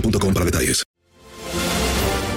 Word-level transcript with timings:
boostmobile.com 0.00 0.34
para 0.34 0.44
detalles. 0.44 0.84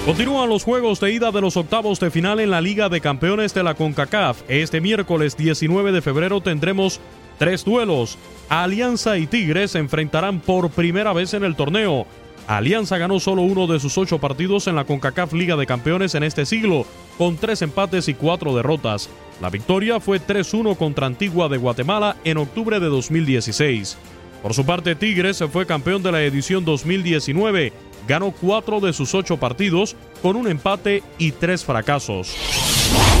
Continúan 0.04 0.48
los 0.48 0.64
juegos 0.64 0.98
de 0.98 1.12
ida 1.12 1.30
de 1.30 1.42
los 1.42 1.56
octavos 1.56 2.00
de 2.00 2.10
final 2.10 2.40
en 2.40 2.50
la 2.50 2.60
Liga 2.62 2.88
de 2.88 3.02
Campeones 3.02 3.52
de 3.52 3.62
la 3.62 3.74
CONCACAF. 3.74 4.42
Este 4.48 4.80
miércoles 4.80 5.36
19 5.36 5.92
de 5.92 6.00
febrero 6.00 6.40
tendremos 6.40 7.00
tres 7.38 7.64
duelos. 7.64 8.16
Alianza 8.48 9.18
y 9.18 9.26
Tigres 9.26 9.72
se 9.72 9.78
enfrentarán 9.78 10.40
por 10.40 10.70
primera 10.70 11.12
vez 11.12 11.34
en 11.34 11.44
el 11.44 11.54
torneo. 11.54 12.06
Alianza 12.48 12.98
ganó 12.98 13.20
solo 13.20 13.42
uno 13.42 13.66
de 13.66 13.78
sus 13.78 13.98
ocho 13.98 14.18
partidos 14.18 14.66
en 14.66 14.74
la 14.74 14.84
CONCACAF 14.84 15.34
Liga 15.34 15.56
de 15.56 15.66
Campeones 15.66 16.14
en 16.14 16.22
este 16.22 16.46
siglo, 16.46 16.86
con 17.18 17.36
tres 17.36 17.60
empates 17.60 18.08
y 18.08 18.14
cuatro 18.14 18.56
derrotas. 18.56 19.10
La 19.40 19.50
victoria 19.50 20.00
fue 20.00 20.18
3-1 20.18 20.76
contra 20.76 21.06
Antigua 21.06 21.48
de 21.48 21.58
Guatemala 21.58 22.16
en 22.24 22.38
octubre 22.38 22.80
de 22.80 22.86
2016. 22.86 23.98
Por 24.42 24.54
su 24.54 24.64
parte, 24.64 24.94
Tigres 24.94 25.42
fue 25.52 25.66
campeón 25.66 26.02
de 26.02 26.12
la 26.12 26.22
edición 26.22 26.64
2019. 26.64 27.72
Ganó 28.08 28.32
cuatro 28.32 28.80
de 28.80 28.92
sus 28.92 29.14
ocho 29.14 29.36
partidos 29.36 29.96
con 30.22 30.36
un 30.36 30.48
empate 30.48 31.02
y 31.18 31.32
tres 31.32 31.64
fracasos. 31.64 32.34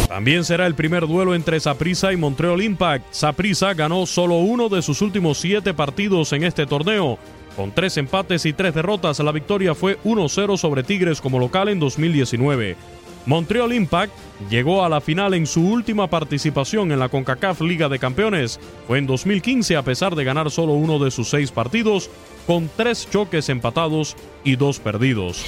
También 0.08 0.44
será 0.44 0.66
el 0.66 0.74
primer 0.74 1.06
duelo 1.06 1.34
entre 1.34 1.60
Saprissa 1.60 2.12
y 2.12 2.16
Montreal 2.16 2.62
Impact. 2.62 3.04
Saprissa 3.12 3.74
ganó 3.74 4.06
solo 4.06 4.38
uno 4.38 4.68
de 4.68 4.82
sus 4.82 5.02
últimos 5.02 5.38
siete 5.38 5.74
partidos 5.74 6.32
en 6.32 6.42
este 6.42 6.66
torneo. 6.66 7.18
Con 7.54 7.72
tres 7.72 7.96
empates 7.98 8.46
y 8.46 8.52
tres 8.52 8.74
derrotas, 8.74 9.18
la 9.20 9.32
victoria 9.32 9.74
fue 9.74 9.98
1-0 10.02 10.56
sobre 10.56 10.82
Tigres 10.82 11.20
como 11.20 11.38
local 11.38 11.68
en 11.68 11.78
2019. 11.78 12.76
Montreal 13.26 13.72
Impact 13.72 14.12
llegó 14.48 14.84
a 14.84 14.88
la 14.88 15.00
final 15.00 15.34
en 15.34 15.46
su 15.46 15.66
última 15.66 16.08
participación 16.08 16.90
en 16.92 16.98
la 16.98 17.08
CONCACAF 17.08 17.60
Liga 17.60 17.88
de 17.88 17.98
Campeones. 17.98 18.58
Fue 18.86 18.98
en 18.98 19.06
2015 19.06 19.76
a 19.76 19.82
pesar 19.82 20.14
de 20.14 20.24
ganar 20.24 20.50
solo 20.50 20.72
uno 20.72 20.98
de 20.98 21.10
sus 21.10 21.28
seis 21.28 21.50
partidos, 21.50 22.10
con 22.46 22.70
tres 22.76 23.08
choques 23.10 23.48
empatados 23.48 24.16
y 24.42 24.56
dos 24.56 24.80
perdidos. 24.80 25.44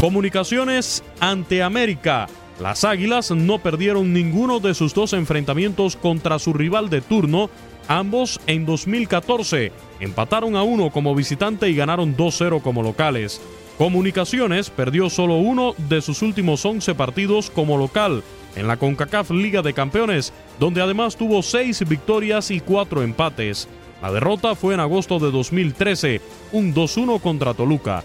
Comunicaciones 0.00 1.02
ante 1.20 1.62
América. 1.62 2.28
Las 2.60 2.84
Águilas 2.84 3.30
no 3.32 3.58
perdieron 3.58 4.12
ninguno 4.12 4.60
de 4.60 4.74
sus 4.74 4.94
dos 4.94 5.12
enfrentamientos 5.12 5.96
contra 5.96 6.38
su 6.38 6.54
rival 6.54 6.88
de 6.88 7.02
turno, 7.02 7.50
ambos 7.86 8.40
en 8.46 8.64
2014. 8.64 9.72
Empataron 10.00 10.56
a 10.56 10.62
uno 10.62 10.90
como 10.90 11.14
visitante 11.14 11.68
y 11.68 11.74
ganaron 11.74 12.16
2-0 12.16 12.62
como 12.62 12.82
locales. 12.82 13.42
Comunicaciones 13.78 14.70
perdió 14.70 15.10
solo 15.10 15.36
uno 15.36 15.74
de 15.76 16.00
sus 16.00 16.22
últimos 16.22 16.64
11 16.64 16.94
partidos 16.94 17.50
como 17.50 17.76
local 17.76 18.22
en 18.56 18.66
la 18.66 18.78
CONCACAF 18.78 19.30
Liga 19.32 19.60
de 19.60 19.74
Campeones, 19.74 20.32
donde 20.58 20.80
además 20.80 21.16
tuvo 21.16 21.42
6 21.42 21.86
victorias 21.86 22.50
y 22.50 22.60
4 22.60 23.02
empates. 23.02 23.68
La 24.00 24.10
derrota 24.10 24.54
fue 24.54 24.72
en 24.72 24.80
agosto 24.80 25.18
de 25.18 25.30
2013, 25.30 26.22
un 26.52 26.74
2-1 26.74 27.20
contra 27.20 27.52
Toluca. 27.52 28.02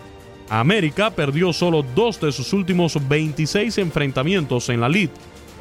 América 0.49 1.11
perdió 1.11 1.53
solo 1.53 1.85
dos 1.95 2.19
de 2.19 2.33
sus 2.33 2.51
últimos 2.51 3.07
26 3.07 3.77
enfrentamientos 3.77 4.67
en 4.67 4.81
la 4.81 4.89
LID, 4.89 5.09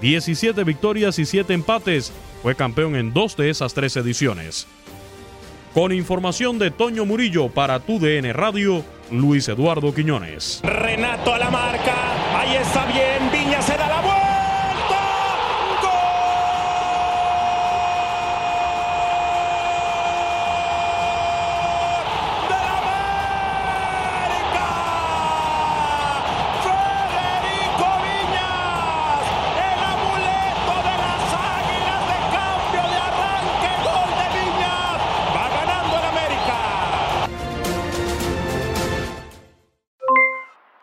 17 0.01 0.65
victorias 0.65 1.21
y 1.21 1.25
7 1.25 1.55
empates. 1.55 2.13
Fue 2.43 2.57
campeón 2.57 2.97
en 2.97 3.13
dos 3.13 3.37
de 3.37 3.51
esas 3.51 3.75
tres 3.75 3.97
ediciones. 3.97 4.67
Con 5.73 5.93
información 5.93 6.59
de 6.59 6.73
Toño 6.73 7.07
Murillo 7.07 7.49
para 7.49 7.79
tu 7.79 8.01
DN 8.01 8.33
Radio, 8.33 8.83
Luis 9.11 9.49
Eduardo 9.49 9.93
Quiñones. 9.95 10.61
Renato 10.63 11.35
a 11.35 11.39
la 11.39 11.51
marca. 11.51 12.39
Ahí 12.39 12.57
está 12.57 12.87
bien. 12.87 13.31
Viña 13.33 13.61
se 13.63 13.77